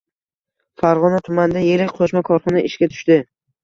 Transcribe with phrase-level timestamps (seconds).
[0.83, 3.25] Farg‘ona tumanida yirik qo‘shma korxona ishga tushdi